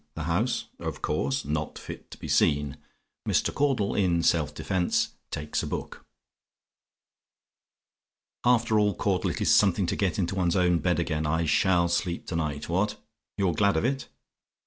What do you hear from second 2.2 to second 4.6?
SEEN." MR. CAUDLE, IN SELF